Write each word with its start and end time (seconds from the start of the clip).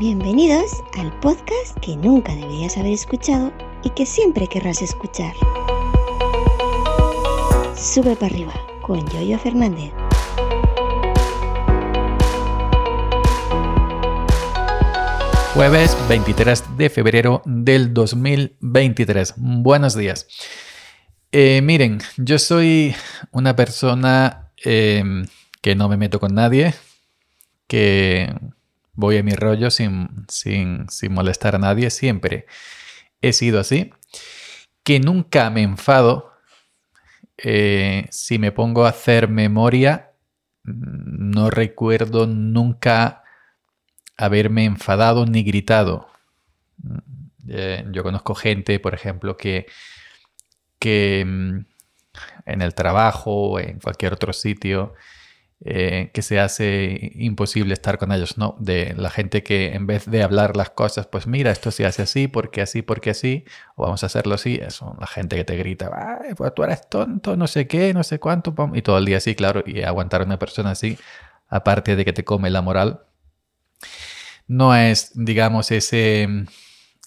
Bienvenidos 0.00 0.82
al 0.98 1.12
podcast 1.20 1.78
que 1.82 1.94
nunca 1.94 2.34
deberías 2.34 2.78
haber 2.78 2.94
escuchado 2.94 3.52
y 3.84 3.90
que 3.90 4.06
siempre 4.06 4.46
querrás 4.46 4.80
escuchar. 4.80 5.34
Sube 7.76 8.16
para 8.16 8.34
arriba 8.34 8.54
con 8.80 9.06
Yoyo 9.10 9.38
Fernández. 9.38 9.92
Jueves 15.52 15.94
23 16.08 16.78
de 16.78 16.88
febrero 16.88 17.42
del 17.44 17.92
2023. 17.92 19.34
Buenos 19.36 19.94
días. 19.94 20.26
Eh, 21.30 21.60
miren, 21.62 21.98
yo 22.16 22.38
soy 22.38 22.94
una 23.32 23.54
persona 23.54 24.50
em, 24.64 25.26
que 25.60 25.74
no 25.74 25.90
me 25.90 25.98
meto 25.98 26.18
con 26.20 26.34
nadie, 26.34 26.72
que 27.66 28.34
voy 29.00 29.16
a 29.16 29.22
mi 29.22 29.34
rollo 29.34 29.70
sin, 29.70 30.26
sin, 30.28 30.88
sin 30.88 31.12
molestar 31.12 31.56
a 31.56 31.58
nadie, 31.58 31.90
siempre 31.90 32.46
he 33.22 33.32
sido 33.32 33.58
así, 33.58 33.90
que 34.84 35.00
nunca 35.00 35.50
me 35.50 35.62
enfado. 35.62 36.30
Eh, 37.38 38.06
si 38.10 38.38
me 38.38 38.52
pongo 38.52 38.84
a 38.84 38.90
hacer 38.90 39.28
memoria, 39.28 40.12
no 40.62 41.50
recuerdo 41.50 42.26
nunca 42.26 43.24
haberme 44.16 44.64
enfadado 44.66 45.24
ni 45.24 45.42
gritado. 45.42 46.08
Eh, 47.48 47.84
yo 47.90 48.02
conozco 48.02 48.34
gente, 48.34 48.78
por 48.78 48.94
ejemplo, 48.94 49.36
que, 49.36 49.66
que 50.78 51.24
mm, 51.26 51.64
en 52.44 52.62
el 52.62 52.74
trabajo 52.74 53.52
o 53.52 53.58
en 53.58 53.80
cualquier 53.80 54.12
otro 54.12 54.32
sitio 54.34 54.94
eh, 55.62 56.10
que 56.14 56.22
se 56.22 56.40
hace 56.40 57.12
imposible 57.16 57.74
estar 57.74 57.98
con 57.98 58.12
ellos, 58.12 58.38
¿no? 58.38 58.56
De 58.58 58.94
la 58.96 59.10
gente 59.10 59.42
que 59.42 59.74
en 59.74 59.86
vez 59.86 60.06
de 60.10 60.22
hablar 60.22 60.56
las 60.56 60.70
cosas, 60.70 61.06
pues 61.06 61.26
mira, 61.26 61.50
esto 61.50 61.70
se 61.70 61.84
hace 61.84 62.00
así, 62.00 62.28
porque 62.28 62.62
así, 62.62 62.80
porque 62.80 63.10
así, 63.10 63.44
o 63.76 63.82
vamos 63.82 64.02
a 64.02 64.06
hacerlo 64.06 64.36
así, 64.36 64.54
es 64.54 64.80
la 64.98 65.06
gente 65.06 65.36
que 65.36 65.44
te 65.44 65.56
grita, 65.56 65.90
pues 66.34 66.54
tú 66.54 66.64
eres 66.64 66.88
tonto, 66.88 67.36
no 67.36 67.46
sé 67.46 67.66
qué, 67.66 67.92
no 67.92 68.02
sé 68.04 68.18
cuánto, 68.18 68.54
y 68.72 68.80
todo 68.80 68.96
el 68.96 69.04
día 69.04 69.18
así, 69.18 69.34
claro, 69.34 69.62
y 69.66 69.82
aguantar 69.82 70.22
a 70.22 70.24
una 70.24 70.38
persona 70.38 70.70
así, 70.70 70.98
aparte 71.48 71.94
de 71.94 72.06
que 72.06 72.14
te 72.14 72.24
come 72.24 72.48
la 72.48 72.62
moral, 72.62 73.02
no 74.46 74.74
es, 74.74 75.12
digamos, 75.14 75.70
ese 75.70 76.22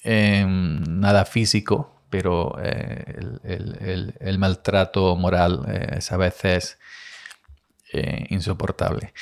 em, 0.03 0.83
nada 0.87 1.25
físico, 1.25 2.03
pero 2.09 2.55
eh, 2.61 3.15
el, 4.19 4.37
maltrato 4.37 5.15
moral 5.15 5.65
eh, 5.67 5.95
es 5.97 6.11
a 6.11 6.17
veces 6.17 6.77
eh, 7.93 8.25
insoportable. 8.29 9.13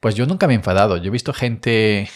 Pues 0.00 0.14
yo 0.14 0.26
nunca 0.26 0.46
me 0.46 0.54
he 0.54 0.56
enfadado. 0.56 0.96
Yo 0.96 1.08
he 1.08 1.10
visto 1.10 1.32
gente 1.32 2.08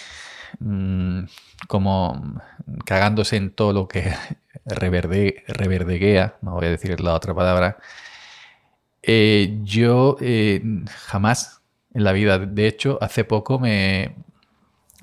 mm, 0.58 1.25
como 1.69 2.41
cagándose 2.84 3.36
en 3.36 3.50
todo 3.50 3.72
lo 3.72 3.89
que 3.89 4.12
reverde, 4.67 5.44
reverdeguea, 5.48 6.36
no 6.42 6.52
voy 6.52 6.67
a 6.67 6.70
decir 6.70 7.00
la 7.00 7.14
otra 7.14 7.34
palabra. 7.34 7.78
yo 9.64 10.17
jamás 11.08 11.62
en 11.94 12.05
la 12.05 12.12
vida, 12.12 12.39
de 12.39 12.67
hecho, 12.67 12.98
hace 13.00 13.24
poco 13.24 13.58
me, 13.58 14.14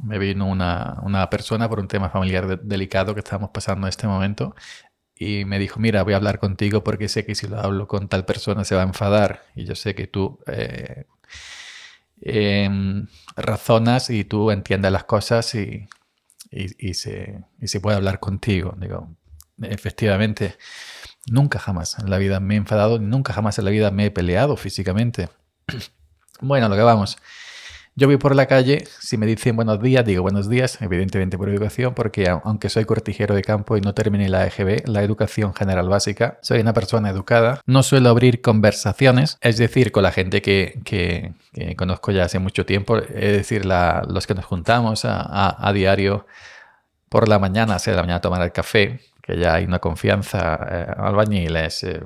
me 0.04 0.18
vino 0.20 0.48
una, 0.48 1.28
persona 1.30 1.68
por 1.68 1.80
un 1.80 1.88
tema 1.88 2.10
familiar 2.10 2.62
delicado 2.62 3.14
que 3.14 3.20
estamos 3.20 3.50
pasando 3.50 3.88
en 3.88 3.90
este 3.90 4.08
momento 4.08 4.56
y 5.20 5.46
me 5.46 5.60
dijo, 5.60 5.80
mira, 5.80 6.04
voy 6.04 6.14
a 6.14 6.18
hablar 6.18 6.40
contigo 6.40 6.84
porque 6.84 7.10
sé 7.10 7.26
que 7.26 7.36
si 7.36 7.48
lo 7.48 7.60
hablo 7.60 7.88
con 7.88 8.08
tal 8.08 8.26
persona 8.26 8.64
se 8.64 8.76
va 8.76 8.82
a 8.82 8.86
enfadar 8.86 9.44
y 9.56 9.66
yo 9.66 9.76
sé 9.76 9.96
que 9.96 10.08
tú 10.08 10.40
eh, 10.48 11.06
em, 12.22 13.08
razonas 13.36 14.10
y 14.10 14.24
tú 14.24 14.52
entiendes 14.52 14.92
las 14.92 15.06
cosas 15.06 15.56
y, 15.56 15.88
y, 16.52 16.94
se, 16.94 17.44
y 17.60 17.68
se 17.68 17.80
puede 17.80 17.98
hablar 17.98 18.20
contigo. 18.20 18.76
Digo, 18.80 19.10
efectivamente, 19.62 20.56
nunca 21.26 21.60
jamás 21.60 21.98
en 22.00 22.10
la 22.10 22.18
vida 22.18 22.40
me 22.40 22.56
he 22.56 22.58
enfadado, 22.58 23.00
nunca 23.00 23.34
jamás 23.34 23.58
en 23.60 23.66
la 23.66 23.72
vida 23.72 23.92
me 23.92 24.06
he 24.06 24.12
peleado 24.12 24.56
físicamente. 24.58 25.30
bueno, 26.42 26.70
lo 26.70 26.76
que 26.76 26.82
vamos. 26.82 27.18
Yo 28.00 28.06
voy 28.06 28.18
por 28.18 28.36
la 28.36 28.46
calle, 28.46 28.84
si 29.00 29.18
me 29.18 29.26
dicen 29.26 29.56
buenos 29.56 29.82
días, 29.82 30.06
digo 30.06 30.22
buenos 30.22 30.48
días, 30.48 30.80
evidentemente 30.84 31.36
por 31.36 31.50
educación, 31.50 31.96
porque 31.96 32.30
aunque 32.30 32.70
soy 32.70 32.86
cortijero 32.86 33.34
de 33.34 33.42
campo 33.42 33.76
y 33.76 33.82
no 33.82 33.96
terminé 33.96 34.30
la 34.30 34.46
EGB, 34.46 34.88
la 34.88 35.02
educación 35.02 35.56
general 35.56 35.90
básica, 35.90 36.38
soy 36.44 36.60
una 36.60 36.74
persona 36.74 37.10
educada, 37.10 37.60
no 37.66 37.82
suelo 37.82 38.10
abrir 38.10 38.44
conversaciones, 38.44 39.40
es 39.42 39.58
decir, 39.58 39.92
con 39.92 40.04
la 40.04 40.12
gente 40.12 40.44
que, 40.44 41.34
conozco 41.76 42.12
ya 42.12 42.26
hace 42.26 42.38
mucho 42.38 42.68
tiempo, 42.68 42.98
es 42.98 43.34
decir, 43.36 43.66
los 43.66 44.28
que 44.28 44.36
nos 44.36 44.46
juntamos 44.46 45.02
a, 45.04 45.72
diario 45.74 46.28
por 47.10 47.28
la 47.28 47.40
mañana, 47.40 47.78
de 47.84 47.92
la 47.94 48.02
mañana 48.04 48.18
a 48.18 48.22
tomar 48.22 48.44
el 48.44 48.52
café, 48.52 49.00
que 49.24 49.40
ya 49.40 49.56
hay 49.56 49.66
una 49.66 49.80
confianza, 49.80 50.68
eh, 50.70 50.94
albañiles, 50.98 51.84
eh, 51.84 52.04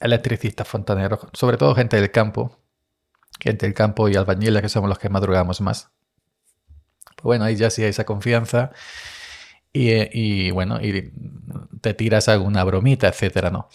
electricistas, 0.00 0.66
fontaneros, 0.66 1.20
sobre 1.34 1.58
todo 1.58 1.74
gente 1.74 1.96
del 1.96 2.10
campo, 2.10 2.59
gente 3.40 3.66
del 3.66 3.74
campo 3.74 4.08
y 4.08 4.16
albañiles, 4.16 4.62
que 4.62 4.68
somos 4.68 4.88
los 4.88 4.98
que 4.98 5.08
madrugamos 5.08 5.60
más. 5.60 5.90
Pues 7.04 7.24
bueno, 7.24 7.44
ahí 7.44 7.56
ya 7.56 7.70
sí 7.70 7.82
hay 7.82 7.90
esa 7.90 8.04
confianza. 8.04 8.72
Y, 9.72 10.50
bueno, 10.50 10.80
y 10.80 11.12
te 11.80 11.94
tiras 11.94 12.28
alguna 12.28 12.64
bromita, 12.64 13.08
etcétera, 13.08 13.50
¿no? 13.50 13.68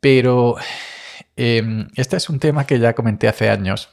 Pero 0.00 0.56
em, 1.36 1.88
este 1.96 2.16
es 2.16 2.28
un 2.28 2.38
tema 2.38 2.66
que 2.66 2.78
ya 2.78 2.94
comenté 2.94 3.28
hace 3.28 3.50
años. 3.50 3.90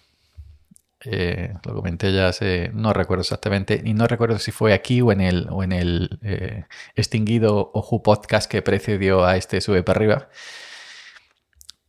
Eh, 1.03 1.53
lo 1.65 1.73
comenté 1.73 2.13
ya 2.13 2.27
hace, 2.27 2.69
no 2.73 2.93
recuerdo 2.93 3.21
exactamente, 3.21 3.81
y 3.83 3.93
no 3.95 4.05
recuerdo 4.05 4.37
si 4.37 4.51
fue 4.51 4.73
aquí 4.73 5.01
o 5.01 5.11
en 5.11 5.21
el, 5.21 5.47
o 5.49 5.63
en 5.63 5.71
el 5.71 6.19
eh, 6.21 6.65
extinguido 6.95 7.71
Oju 7.73 8.03
Podcast 8.03 8.49
que 8.49 8.61
precedió 8.61 9.25
a 9.25 9.35
este 9.37 9.61
Sube 9.61 9.81
para 9.83 9.97
arriba. 9.97 10.29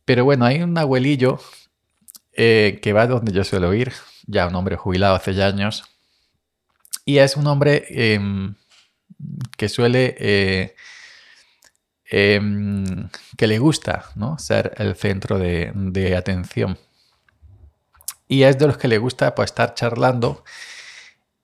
Pero 0.05 0.25
bueno, 0.25 0.45
hay 0.45 0.61
un 0.61 0.77
abuelillo 0.77 1.39
eh, 2.35 2.79
que 2.81 2.93
va 2.93 3.07
donde 3.07 3.31
yo 3.31 3.43
suelo 3.43 3.73
ir, 3.73 3.93
ya 4.25 4.47
un 4.47 4.55
hombre 4.55 4.75
jubilado 4.75 5.15
hace 5.15 5.33
ya 5.33 5.47
años, 5.47 5.83
y 7.05 7.17
es 7.17 7.35
un 7.35 7.47
hombre 7.47 7.85
em, 7.89 8.55
que 9.57 9.69
suele, 9.69 10.15
eh, 10.19 10.75
em, 12.05 13.09
que 13.37 13.47
le 13.47 13.59
gusta 13.59 14.05
¿no? 14.15 14.37
ser 14.39 14.73
el 14.77 14.95
centro 14.95 15.37
de, 15.37 16.15
atención. 16.17 16.77
Y 18.27 18.43
es 18.43 18.57
de 18.57 18.67
los 18.67 18.77
que 18.77 18.87
le 18.87 18.97
gusta 18.97 19.35
pues, 19.35 19.51
estar 19.51 19.73
charlando 19.75 20.43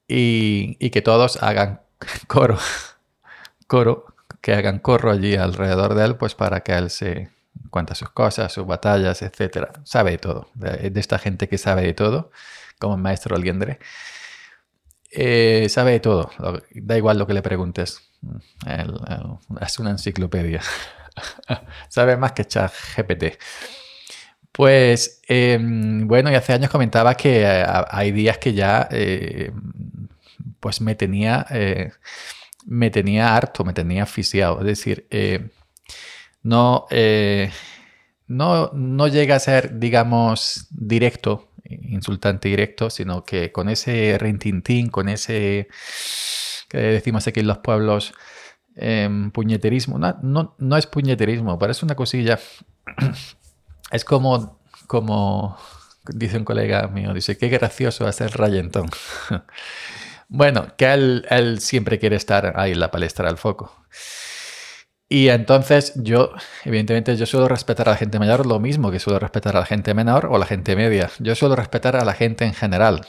y, 0.08 0.90
que 0.90 1.02
todos 1.02 1.44
hagan 1.44 1.82
coro, 2.28 2.58
coro, 3.68 4.06
que 4.42 4.54
hagan 4.54 4.80
corro 4.80 5.12
allí 5.12 5.36
alrededor 5.36 5.94
de 5.96 6.06
él, 6.06 6.16
pues 6.16 6.36
para 6.36 6.62
que 6.62 6.74
él 6.74 6.90
se, 6.90 7.30
cuenta 7.70 7.96
sus 7.96 8.10
cosas, 8.10 8.52
sus 8.52 8.66
batallas, 8.66 9.22
etc. 9.22 9.70
Sabe 9.84 10.12
de 10.12 10.18
todo, 10.18 10.50
de, 10.56 10.92
esta 10.96 11.20
gente 11.20 11.48
que 11.48 11.58
sabe 11.58 11.84
de 11.84 11.94
todo, 11.94 12.32
como 12.80 12.96
el 12.96 13.02
maestro 13.02 13.36
Aliendre. 13.36 13.80
Eh, 15.12 15.68
sabe 15.70 15.94
de 15.94 16.00
todo, 16.00 16.32
da 16.72 16.98
igual 16.98 17.18
lo 17.18 17.28
que 17.28 17.34
le 17.34 17.42
preguntes. 17.42 18.02
es 19.62 19.80
una 19.80 19.92
enciclopedia. 19.92 20.62
sabe 21.90 22.18
más 22.18 22.34
que 22.34 22.44
GPT. 22.44 23.40
Pues 24.52 25.22
em, 25.28 26.08
bueno, 26.08 26.32
y 26.32 26.36
hace 26.36 26.54
años 26.54 26.70
comentaba 26.70 27.16
que 27.16 27.44
eh, 27.44 27.66
hay 27.90 28.12
días 28.12 28.38
que 28.40 28.54
ya 28.54 28.88
eh, 28.92 29.52
pues 30.60 30.82
me 30.82 30.96
tenía, 30.96 31.46
me 32.66 32.92
tenía 32.92 33.36
harto, 33.36 33.64
me 33.64 33.74
tenía 33.74 34.04
asfixiado. 34.04 34.60
Es 34.60 34.66
decir, 34.66 35.08
no, 36.44 36.86
eh, 36.90 37.52
no, 38.28 38.72
no 38.74 39.08
llega 39.08 39.36
a 39.36 39.40
ser, 39.40 39.80
digamos, 39.80 40.68
directo, 40.70 41.50
insultante 41.64 42.50
directo, 42.50 42.90
sino 42.90 43.24
que 43.24 43.52
con 43.52 43.70
ese 43.70 44.18
rintintín, 44.20 44.90
con 44.90 45.10
ese 45.10 45.68
que 46.70 46.78
decimos 46.78 47.28
aquí 47.28 47.40
en 47.42 47.48
los 47.48 47.58
pueblos, 47.58 48.14
em, 48.76 49.32
puñeterismo. 49.32 50.00
No, 50.00 50.56
no, 50.58 50.78
es 50.78 50.88
puñeterismo, 50.88 51.60
parece 51.60 51.86
una 51.86 51.96
cosilla. 51.96 52.40
Es 53.92 54.06
como, 54.06 54.60
como 54.86 55.58
dice 56.06 56.38
un 56.38 56.46
colega 56.46 56.88
mío, 56.90 57.12
dice, 57.12 57.40
qué 57.40 57.50
gracioso 57.50 58.06
hacer 58.06 58.38
rayentón. 58.38 58.88
bueno, 60.28 60.68
que 60.78 60.94
él, 60.94 61.26
él 61.32 61.60
siempre 61.60 61.98
quiere 61.98 62.16
estar 62.16 62.54
ahí 62.56 62.74
en 62.74 62.82
la 62.82 62.92
palestra 62.92 63.28
al 63.28 63.40
foco. 63.40 63.74
Y 65.10 65.30
entonces 65.30 65.94
yo, 65.96 66.32
evidentemente, 66.64 67.18
yo 67.18 67.26
suelo 67.26 67.48
respetar 67.48 67.90
a 67.90 67.94
la 67.94 67.98
gente 67.98 68.20
mayor 68.20 68.46
lo 68.46 68.60
mismo 68.60 68.92
que 68.92 69.00
suelo 69.00 69.18
respetar 69.20 69.58
a 69.58 69.62
la 69.62 69.66
gente 69.66 69.96
menor 69.96 70.28
o 70.28 70.38
la 70.38 70.46
gente 70.46 70.76
media. 70.76 71.10
Yo 71.20 71.36
suelo 71.36 71.56
respetar 71.56 71.96
a 71.96 72.06
la 72.06 72.14
gente 72.14 72.46
en 72.46 72.54
general. 72.54 73.08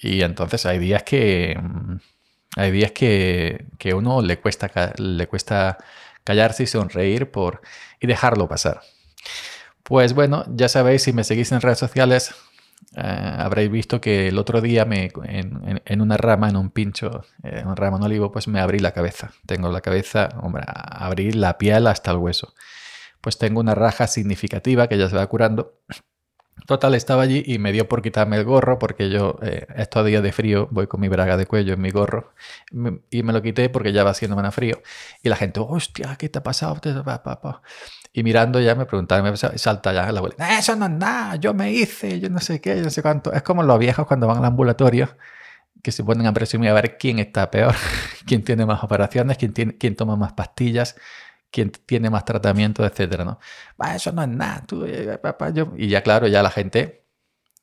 Y 0.00 0.22
entonces 0.22 0.64
hay 0.66 0.78
días 0.78 1.02
que 1.02 1.58
mm, 1.60 1.96
hay 2.56 2.70
días 2.70 2.92
que, 2.92 3.66
que 3.78 3.94
uno 3.94 4.22
le 4.22 4.38
cuesta, 4.38 4.92
le 4.96 5.26
cuesta 5.26 5.78
callarse 6.24 6.62
y 6.64 6.66
sonreír 6.66 7.30
por, 7.30 7.62
y 8.00 8.06
dejarlo 8.06 8.48
pasar. 8.48 8.80
Pues 9.82 10.14
bueno, 10.14 10.44
ya 10.48 10.68
sabéis, 10.68 11.02
si 11.02 11.12
me 11.12 11.24
seguís 11.24 11.52
en 11.52 11.60
redes 11.60 11.78
sociales, 11.78 12.34
eh, 12.96 13.36
habréis 13.38 13.70
visto 13.70 14.00
que 14.00 14.28
el 14.28 14.38
otro 14.38 14.60
día 14.60 14.84
me, 14.84 15.10
en, 15.24 16.00
una 16.00 16.16
rama, 16.16 16.48
en 16.48 16.56
un 16.56 16.70
pincho, 16.70 17.24
en 17.42 17.66
un 17.66 17.76
rama 17.76 17.96
en 17.96 18.04
olivo, 18.04 18.30
pues 18.30 18.48
me 18.48 18.60
abrí 18.60 18.78
la 18.78 18.92
cabeza. 18.92 19.32
Tengo 19.46 19.70
la 19.70 19.80
cabeza, 19.80 20.28
hombre, 20.42 20.64
abrí 20.66 21.32
la 21.32 21.58
piel 21.58 21.86
hasta 21.86 22.10
el 22.10 22.18
hueso. 22.18 22.54
Pues 23.20 23.38
tengo 23.38 23.60
una 23.60 23.74
raja 23.74 24.06
significativa 24.06 24.88
que 24.88 24.98
ya 24.98 25.08
se 25.08 25.16
va 25.16 25.26
curando. 25.26 25.80
Total, 26.66 26.94
estaba 26.94 27.22
allí 27.22 27.42
y 27.46 27.58
me 27.58 27.72
dio 27.72 27.88
por 27.88 28.00
quitarme 28.00 28.36
el 28.38 28.44
gorro 28.44 28.78
porque 28.78 29.10
yo 29.10 29.38
eh, 29.42 29.66
estos 29.76 30.06
días 30.06 30.22
de 30.22 30.32
frío 30.32 30.66
voy 30.70 30.86
con 30.86 30.98
mi 30.98 31.08
braga 31.08 31.36
de 31.36 31.44
cuello 31.44 31.74
en 31.74 31.80
mi 31.82 31.90
gorro 31.90 32.32
y 33.10 33.22
me 33.22 33.34
lo 33.34 33.42
quité 33.42 33.68
porque 33.68 33.92
ya 33.92 34.02
va 34.02 34.14
siendo 34.14 34.34
más 34.34 34.54
frío. 34.54 34.80
Y 35.22 35.28
la 35.28 35.36
gente, 35.36 35.60
hostia, 35.60 36.16
¿qué 36.18 36.30
te 36.30 36.38
ha 36.38 36.42
pasado? 36.42 36.80
Y 38.14 38.22
mirando 38.22 38.60
ya 38.60 38.74
me 38.74 38.86
preguntaban, 38.86 39.36
salta 39.36 39.92
ya 39.92 40.10
la 40.10 40.20
abuela, 40.20 40.58
eso 40.58 40.74
no 40.76 40.86
es 40.86 40.92
nada, 40.92 41.36
yo 41.36 41.52
me 41.52 41.70
hice, 41.70 42.18
yo 42.18 42.30
no 42.30 42.40
sé 42.40 42.60
qué, 42.62 42.76
yo 42.76 42.84
no 42.84 42.90
sé 42.90 43.02
cuánto. 43.02 43.32
Es 43.32 43.42
como 43.42 43.62
los 43.62 43.78
viejos 43.78 44.06
cuando 44.06 44.26
van 44.26 44.38
al 44.38 44.44
ambulatorio 44.46 45.16
que 45.82 45.92
se 45.92 46.02
ponen 46.02 46.26
a 46.26 46.32
presumir 46.32 46.70
a 46.70 46.72
ver 46.72 46.96
quién 46.96 47.18
está 47.18 47.50
peor, 47.50 47.74
quién 48.26 48.42
tiene 48.42 48.64
más 48.64 48.82
operaciones, 48.82 49.36
quién, 49.36 49.52
tiene, 49.52 49.76
quién 49.76 49.96
toma 49.96 50.16
más 50.16 50.32
pastillas, 50.32 50.96
quién 51.54 51.70
tiene 51.70 52.10
más 52.10 52.24
tratamiento, 52.24 52.84
etcétera, 52.84 53.24
¿no? 53.24 53.38
eso 53.94 54.10
no 54.10 54.22
es 54.22 54.28
nada, 54.28 54.64
tú, 54.66 54.84
eh, 54.84 55.18
papá, 55.22 55.50
yo... 55.50 55.72
Y 55.76 55.88
ya 55.88 56.02
claro, 56.02 56.26
ya 56.26 56.42
la 56.42 56.50
gente 56.50 57.04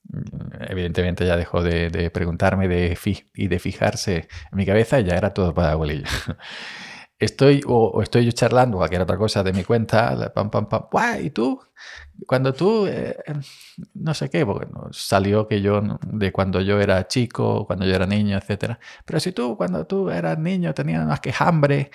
mm, 0.09 0.63
evidentemente 0.69 1.25
ya 1.25 1.35
dejó 1.35 1.61
de, 1.61 2.09
preguntarme 2.09 2.69
de 2.69 2.97
y 3.35 3.47
de 3.47 3.59
fijarse 3.59 4.29
en 4.51 4.57
mi 4.57 4.65
cabeza 4.65 4.99
y 4.99 5.03
ya 5.03 5.15
era 5.15 5.33
todo 5.33 5.53
para 5.53 5.73
abuelillo. 5.73 6.05
estoy 7.19 7.61
o, 7.67 8.01
estoy 8.01 8.25
yo 8.25 8.31
charlando 8.31 8.77
cualquier 8.77 9.01
otra 9.01 9.17
cosa 9.17 9.43
de 9.43 9.51
mi 9.51 9.63
cuenta, 9.65 10.31
pam, 10.33 10.49
pam, 10.49 10.67
pam, 10.69 10.85
¿y 11.21 11.29
tú? 11.31 11.61
Cuando 12.25 12.53
tú, 12.53 12.88
eh, 12.88 13.17
no 13.95 14.13
sé 14.13 14.29
qué, 14.29 14.45
porque 14.45 14.67
salió 14.91 15.47
que 15.47 15.61
yo, 15.61 15.81
de 16.03 16.31
cuando 16.31 16.61
yo 16.61 16.79
era 16.79 17.07
chico, 17.07 17.65
cuando 17.67 17.85
yo 17.85 17.93
era 17.93 18.05
niño, 18.05 18.38
etcétera. 18.38 18.79
Pero 19.05 19.19
si 19.19 19.33
tú, 19.33 19.57
cuando 19.57 19.85
tú 19.85 20.09
eras 20.09 20.38
niño, 20.39 20.73
tenías 20.73 21.05
más 21.05 21.19
que 21.19 21.33
hambre 21.38 21.91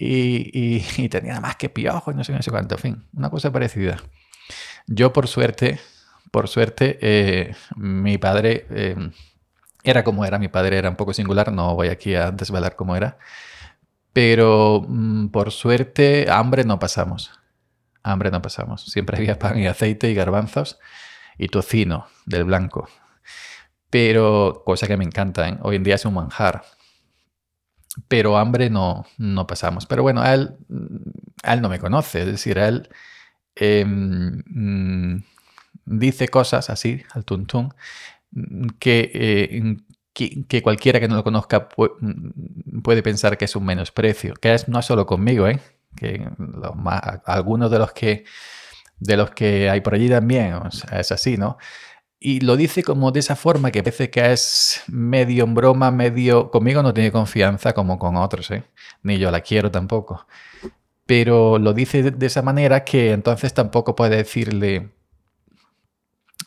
y, 0.00 0.50
y, 0.58 0.84
y 1.04 1.08
tenías 1.08 1.40
más 1.40 1.56
que 1.56 1.68
piojo, 1.68 2.12
no 2.12 2.24
sé, 2.24 2.32
no 2.32 2.42
sé 2.42 2.50
cuánto, 2.50 2.76
en 2.76 2.80
fin, 2.80 3.04
una 3.12 3.30
cosa 3.30 3.52
parecida. 3.52 3.98
Yo, 4.86 5.12
por 5.12 5.28
suerte, 5.28 5.78
por 6.30 6.48
suerte, 6.48 6.98
eh, 7.00 7.54
mi 7.76 8.18
padre 8.18 8.66
eh, 8.70 9.10
era 9.82 10.04
como 10.04 10.24
era, 10.24 10.38
mi 10.38 10.48
padre 10.48 10.78
era 10.78 10.88
un 10.88 10.96
poco 10.96 11.12
singular, 11.12 11.52
no 11.52 11.74
voy 11.74 11.88
aquí 11.88 12.14
a 12.14 12.30
desvelar 12.30 12.76
cómo 12.76 12.96
era. 12.96 13.18
Pero 14.12 14.84
mm, 14.86 15.28
por 15.28 15.50
suerte, 15.52 16.26
hambre 16.30 16.64
no 16.64 16.78
pasamos. 16.78 17.32
Hambre 18.02 18.30
no 18.30 18.42
pasamos. 18.42 18.84
Siempre 18.84 19.18
había 19.18 19.38
pan 19.38 19.58
y 19.58 19.66
aceite 19.66 20.10
y 20.10 20.14
garbanzos 20.14 20.78
y 21.38 21.48
tocino 21.48 22.06
del 22.26 22.44
blanco. 22.44 22.88
Pero, 23.90 24.62
cosa 24.64 24.86
que 24.86 24.96
me 24.96 25.04
encanta, 25.04 25.48
¿eh? 25.48 25.58
hoy 25.62 25.76
en 25.76 25.82
día 25.82 25.96
es 25.96 26.04
un 26.04 26.14
manjar. 26.14 26.62
Pero 28.08 28.38
hambre 28.38 28.70
no, 28.70 29.06
no 29.18 29.46
pasamos. 29.46 29.86
Pero 29.86 30.02
bueno, 30.02 30.24
él, 30.24 30.56
él 31.42 31.60
no 31.60 31.68
me 31.68 31.78
conoce. 31.78 32.20
Es 32.20 32.26
decir, 32.26 32.58
él 32.58 32.88
em, 33.56 34.42
mm, 34.46 35.24
dice 35.84 36.28
cosas 36.28 36.70
así, 36.70 37.02
al 37.12 37.24
tuntún, 37.24 37.74
que 38.78 39.10
eh, 39.12 39.76
que, 40.12 40.62
cualquiera 40.62 41.00
que 41.00 41.08
no 41.08 41.16
lo 41.16 41.24
conozca 41.24 41.68
mm, 41.76 42.80
puede 42.82 43.02
pensar 43.02 43.38
que 43.38 43.44
es 43.44 43.56
un 43.56 43.64
menosprecio, 43.64 44.34
que 44.34 44.54
es 44.54 44.68
no 44.68 44.82
solo 44.82 45.06
conmigo, 45.06 45.48
¿eh? 45.48 45.60
que 45.96 46.28
algunos 47.24 47.70
de 47.70 47.78
los 47.78 47.92
que 47.92 48.24
de 48.98 49.16
los 49.16 49.30
que 49.30 49.70
hay 49.70 49.80
por 49.80 49.94
allí 49.94 50.08
también 50.08 50.54
es 50.92 51.12
así, 51.12 51.36
¿no? 51.36 51.56
Y 52.22 52.40
lo 52.40 52.58
dice 52.58 52.82
como 52.82 53.12
de 53.12 53.20
esa 53.20 53.34
forma 53.34 53.70
que 53.70 53.82
parece 53.82 54.10
que 54.10 54.32
es 54.32 54.82
medio 54.88 55.44
en 55.44 55.54
broma, 55.54 55.90
medio... 55.90 56.50
Conmigo 56.50 56.82
no 56.82 56.92
tiene 56.92 57.10
confianza 57.10 57.72
como 57.72 57.98
con 57.98 58.16
otros, 58.16 58.50
¿eh? 58.50 58.62
Ni 59.02 59.18
yo 59.18 59.30
la 59.30 59.40
quiero 59.40 59.70
tampoco. 59.70 60.26
Pero 61.06 61.58
lo 61.58 61.72
dice 61.72 62.10
de 62.10 62.26
esa 62.26 62.42
manera 62.42 62.84
que 62.84 63.12
entonces 63.12 63.54
tampoco 63.54 63.96
puede 63.96 64.16
decirle, 64.16 64.90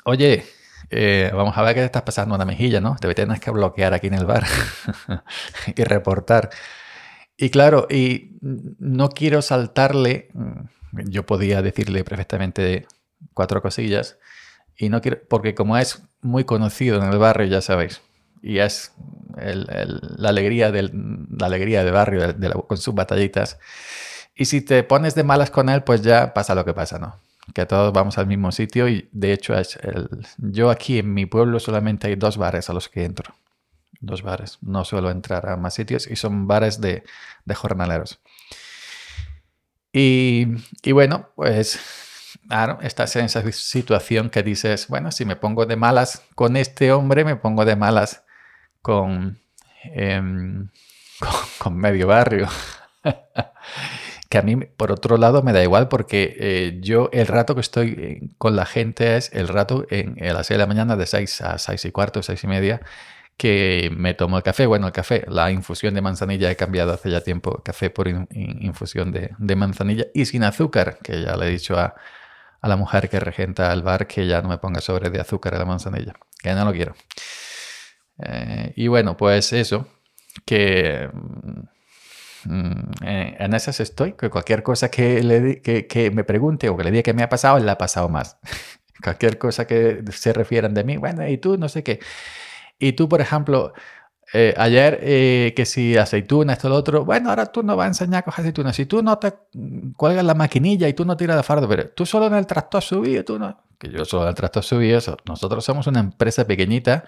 oye, 0.04 0.46
eh, 0.92 1.32
vamos 1.34 1.58
a 1.58 1.64
ver 1.64 1.74
qué 1.74 1.82
te 1.82 1.86
estás 1.88 2.04
pasando 2.04 2.36
una 2.36 2.46
mejilla, 2.46 2.80
¿no? 2.80 2.96
Te 2.98 3.12
tienes 3.16 3.40
que 3.40 3.50
bloquear 3.50 3.96
aquí 3.96 4.08
en 4.08 4.14
el 4.14 4.26
bar 4.26 4.46
y 5.76 5.84
reportar. 5.84 6.52
Y 7.36 7.50
claro, 7.50 7.88
y 7.90 8.38
no 8.42 9.10
quiero 9.10 9.42
saltarle, 9.42 10.30
mm, 10.34 11.10
yo 11.10 11.26
podía 11.26 11.64
decirle 11.64 12.04
perfectamente 12.04 12.86
cuatro 13.34 13.62
cosillas, 13.62 14.20
y 14.78 14.90
no 14.90 15.02
quiero, 15.02 15.20
porque 15.30 15.56
como 15.56 15.78
es 15.78 16.04
muy 16.22 16.44
conocido 16.44 17.02
en 17.02 17.12
el 17.12 17.18
barrio, 17.18 17.48
ya 17.48 17.62
sabéis, 17.62 18.02
y 18.42 18.60
es 18.60 18.94
la, 19.36 20.30
alegría 20.30 20.72
del, 20.72 20.92
la 21.38 21.48
alegría 21.48 21.84
del 21.84 21.94
barrio 21.94 22.36
con 22.68 22.78
sus 22.78 22.94
batallitas, 22.94 23.60
y 24.36 24.46
si 24.46 24.62
te 24.62 24.84
pones 24.84 25.16
de 25.16 25.24
malas 25.24 25.52
con 25.52 25.70
él, 25.70 25.84
pues 25.84 26.02
ya 26.02 26.34
pasa 26.34 26.56
lo 26.56 26.66
que 26.66 26.74
pasa, 26.74 27.00
¿no? 27.00 27.16
que 27.54 27.66
todos 27.66 27.92
vamos 27.92 28.18
al 28.18 28.28
mismo 28.28 28.52
sitio 28.52 28.88
y 28.88 29.10
de 29.12 29.34
hecho 29.34 29.58
es 29.58 29.76
el, 29.78 30.08
yo 30.38 30.70
aquí 30.70 31.00
en 31.00 31.14
mi 31.14 31.26
pueblo 31.26 31.60
solamente 31.60 32.08
hay 32.08 32.16
dos 32.16 32.38
bares 32.38 32.70
a 32.70 32.74
los 32.74 32.88
que 32.88 33.04
entro. 33.04 33.34
Dos 34.00 34.22
bares. 34.22 34.60
No 34.62 34.86
suelo 34.86 35.12
entrar 35.12 35.48
a 35.50 35.58
más 35.58 35.74
sitios 35.74 36.08
y 36.08 36.16
son 36.16 36.48
bares 36.48 36.82
de, 36.82 37.04
de 37.46 37.56
jornaleros. 37.56 38.20
Y, 39.94 40.48
y, 40.82 40.92
bueno, 40.92 41.30
pues 41.36 41.80
claro, 42.48 42.80
estás 42.82 43.16
en 43.16 43.26
esa 43.26 43.50
situación 43.52 44.30
que 44.30 44.44
dices, 44.44 44.88
bueno, 44.88 45.12
si 45.12 45.26
me 45.26 45.36
pongo 45.36 45.66
de 45.66 45.76
malas 45.76 46.24
con 46.36 46.58
este 46.58 46.92
hombre, 46.92 47.26
me 47.26 47.36
pongo 47.36 47.66
de 47.66 47.76
malas 47.76 48.24
con, 48.82 49.40
em, 49.84 50.70
con, 51.60 51.78
medio 51.78 52.08
barrio. 52.08 52.48
que 54.30 54.38
a 54.38 54.42
mí, 54.42 54.56
por 54.56 54.92
otro 54.92 55.18
lado, 55.18 55.44
me 55.44 55.54
da 55.54 55.64
igual 55.64 55.88
porque 55.88 56.36
eh, 56.40 56.80
yo 56.82 57.10
el 57.14 57.28
rato 57.28 57.56
que 57.56 57.62
estoy 57.62 57.90
eh, 57.98 58.30
con 58.38 58.56
la 58.56 58.66
gente 58.66 59.18
es 59.18 59.32
el 59.34 59.48
rato 59.48 59.86
en, 59.90 60.16
las 60.18 60.48
6 60.48 60.56
de 60.56 60.58
la 60.58 60.68
mañana 60.68 60.96
de 60.96 61.06
6 61.06 61.42
a 61.42 61.58
6 61.58 61.86
y 61.86 61.92
cuarto, 61.92 62.24
6 62.24 62.44
y 62.44 62.48
media, 62.48 62.82
que 63.38 63.92
me 63.96 64.14
tomo 64.14 64.38
el 64.38 64.44
café. 64.44 64.66
Bueno, 64.66 64.88
el 64.88 64.94
café, 64.94 65.26
la 65.28 65.52
infusión 65.52 65.94
de 65.94 66.02
manzanilla 66.02 66.52
he 66.52 66.56
cambiado 66.56 66.94
hace 66.94 67.10
ya 67.10 67.22
tiempo, 67.22 67.62
café 67.64 67.90
por 67.90 68.08
infusión 68.08 69.12
de, 69.12 69.32
de, 69.38 69.56
manzanilla 69.56 70.06
y 70.14 70.26
sin 70.26 70.44
azúcar, 70.44 70.98
que 71.04 71.22
ya 71.22 71.36
le 71.38 71.48
he 71.48 71.50
dicho 71.52 71.78
a, 71.78 71.96
a, 72.64 72.68
la 72.68 72.76
mujer 72.76 73.10
que 73.10 73.20
regenta 73.20 73.72
el 73.72 73.84
bar 73.84 74.08
que 74.08 74.26
ya 74.26 74.42
no 74.42 74.50
me 74.50 74.58
ponga 74.58 74.82
sobre 74.82 75.10
de 75.10 75.20
azúcar 75.22 75.56
a 75.56 75.60
la 75.60 75.66
manzanilla, 75.66 76.14
que 76.42 76.54
no 76.54 76.66
lo 76.66 76.72
quiero. 76.72 76.96
Eh, 78.20 78.74
y 78.76 78.88
bueno, 78.88 79.18
pues 79.18 79.54
eso, 79.54 79.88
que 80.46 81.10
Mm, 82.46 82.92
eh, 83.06 83.36
en 83.40 83.54
esas 83.54 83.80
estoy, 83.80 84.14
que 84.14 84.30
cualquier 84.30 84.64
cosa 84.64 84.90
que, 84.92 85.24
le, 85.24 85.62
que, 85.62 85.88
que, 85.88 86.12
me 86.12 86.24
pregunte 86.24 86.70
o 86.70 86.78
que 86.78 86.84
le 86.84 86.92
diga 86.92 87.04
que 87.04 87.14
me 87.14 87.24
ha 87.24 87.30
pasado, 87.30 87.60
le 87.60 87.72
ha 87.72 87.78
pasado 87.78 88.10
más. 88.10 88.38
cualquier 89.04 89.38
cosa 89.38 89.66
que 89.68 90.04
se 90.12 90.34
refieran 90.34 90.74
de 90.74 90.84
mí, 90.84 90.98
bueno, 90.98 91.28
y 91.28 91.38
tú 91.38 91.58
no 91.58 91.70
sé 91.70 91.84
qué. 91.84 92.00
Y 92.80 92.94
tú, 92.94 93.10
por 93.10 93.22
ejemplo, 93.22 93.74
eh, 94.34 94.54
ayer 94.58 95.00
eh, 95.02 95.54
que 95.56 95.66
si 95.66 95.96
aceituna, 95.96 96.54
esto, 96.54 96.68
lo 96.68 96.76
otro, 96.76 97.06
bueno, 97.06 97.30
ahora 97.30 97.46
tú 97.46 97.64
no 97.64 97.76
vas 97.76 97.86
a 97.86 97.88
enseñar 97.90 98.20
a 98.20 98.22
coger 98.24 98.42
aceitunas. 98.44 98.76
Si 98.76 98.86
tú 98.86 99.02
no 99.02 99.18
te 99.20 99.34
cuelgas 99.96 100.26
la 100.26 100.34
maquinilla 100.34 100.88
y 100.90 100.94
tú 100.94 101.06
no 101.06 101.16
tiras 101.16 101.38
de 101.38 101.44
fardo, 101.44 101.68
pero 101.68 101.90
tú 101.90 102.06
solo 102.06 102.28
en 102.28 102.34
el 102.34 102.48
tractor 102.48 102.82
subido, 102.82 103.24
tú 103.24 103.40
no. 103.40 103.58
Que 103.78 103.90
yo 103.90 104.04
solo 104.06 104.24
en 104.24 104.30
el 104.30 104.36
tractor 104.36 104.64
subido, 104.64 105.00
nosotros 105.26 105.64
somos 105.64 105.88
una 105.88 106.00
empresa 106.00 106.46
pequeñita 106.46 107.06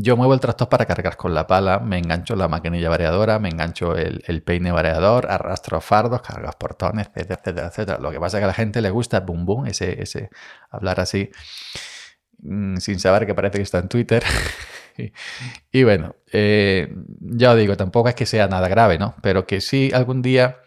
yo 0.00 0.16
muevo 0.16 0.32
el 0.32 0.40
tractor 0.40 0.68
para 0.68 0.86
cargar 0.86 1.16
con 1.16 1.34
la 1.34 1.46
pala, 1.46 1.80
me 1.80 1.98
engancho 1.98 2.36
la 2.36 2.46
maquinilla 2.46 2.88
variadora, 2.88 3.38
me 3.40 3.48
engancho 3.48 3.96
el, 3.96 4.42
peine 4.42 4.70
variador, 4.70 5.28
arrastro 5.28 5.80
fardos, 5.80 6.22
cargo 6.22 6.48
portones, 6.58 7.08
etcétera, 7.08 7.40
etcétera, 7.40 7.66
etcétera. 7.66 7.98
Lo 7.98 8.12
que 8.12 8.20
pasa 8.20 8.36
es 8.36 8.42
que 8.42 8.44
a 8.44 8.48
la 8.48 8.54
gente 8.54 8.80
le 8.80 8.90
gusta 8.90 9.20
boom 9.20 9.44
boom, 9.44 9.66
ese, 9.66 10.00
ese 10.00 10.30
hablar 10.70 11.00
así, 11.00 11.30
mm, 12.40 12.76
sin 12.76 13.00
saber 13.00 13.26
que 13.26 13.34
parece 13.34 13.58
que 13.58 13.62
está 13.62 13.78
en 13.78 13.88
Twitter. 13.88 14.22
y, 15.72 15.82
bueno, 15.82 16.16
eh, 16.32 16.92
ya 17.20 17.52
os 17.52 17.58
digo, 17.58 17.76
tampoco 17.76 18.08
es 18.08 18.14
que 18.14 18.26
sea 18.26 18.48
nada 18.48 18.68
grave, 18.68 18.98
¿no? 18.98 19.14
Pero 19.22 19.46
que 19.46 19.60
sí 19.60 19.90
algún 19.94 20.22
día, 20.22 20.58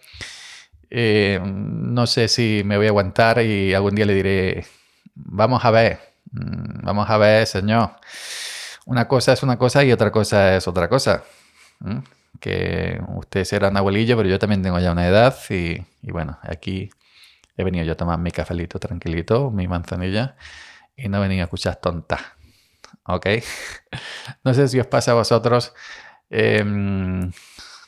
eh, 0.89 1.39
no 1.43 2.07
sé 2.07 2.27
si 2.27 2.63
me 2.65 2.77
voy 2.77 2.87
a 2.87 2.89
aguantar 2.89 3.41
y 3.41 3.73
algún 3.73 3.95
día 3.95 4.05
le 4.05 4.13
diré, 4.15 4.65
vamos 5.15 5.65
a 5.65 5.71
ver, 5.71 5.99
mm, 6.31 6.83
vamos 6.83 7.09
a 7.09 7.17
ver, 7.17 7.47
señor 7.47 7.91
una 8.85 9.07
cosa 9.07 9.33
es 9.33 9.43
una 9.43 9.57
cosa 9.57 9.83
y 9.83 9.91
otra 9.91 10.11
cosa 10.11 10.55
es 10.57 10.67
otra 10.67 10.89
cosa. 10.89 11.23
Que 12.39 12.99
ustedes 13.15 13.49
serán 13.49 13.77
abuelillo, 13.77 14.17
pero 14.17 14.29
yo 14.29 14.39
también 14.39 14.61
tengo 14.61 14.79
ya 14.79 14.91
una 14.91 15.07
edad 15.07 15.35
y, 15.49 15.85
bueno, 16.11 16.37
aquí 16.41 16.89
he 17.57 17.63
venido 17.63 17.85
yo 17.85 17.93
a 17.93 17.97
tomar 17.97 18.19
mi 18.19 18.31
cafelito 18.31 18.79
tranquilito, 18.79 19.51
mi 19.51 19.67
manzanilla 19.67 20.35
y 20.95 21.09
no 21.09 21.19
venía 21.19 21.43
a 21.43 21.45
escuchar 21.45 21.77
tonta. 21.77 22.37
¿Ok? 23.07 23.27
no 24.43 24.53
sé 24.53 24.67
si 24.67 24.79
os 24.79 24.87
pasa 24.87 25.11
a 25.11 25.15
vosotros. 25.15 25.73
Em, 26.29 27.31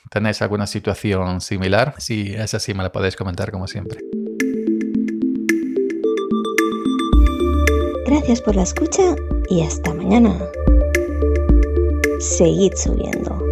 ¿Tenéis 0.10 0.42
alguna 0.42 0.68
situación 0.68 1.42
similar? 1.42 1.96
Si 1.98 2.34
es 2.36 2.54
así, 2.54 2.74
me 2.74 2.84
la 2.84 2.92
podéis 2.92 3.16
comentar 3.16 3.52
como 3.52 3.68
siempre. 3.68 4.00
Gracias 8.06 8.42
por 8.42 8.56
la 8.56 8.64
escucha 8.64 9.16
y 9.50 9.64
hasta 9.64 9.94
mañana. 9.94 10.38
Seguid 12.20 12.74
subiendo. 12.76 13.43